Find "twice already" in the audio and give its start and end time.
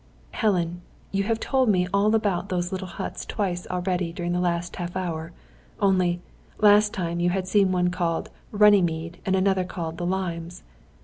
3.23-4.11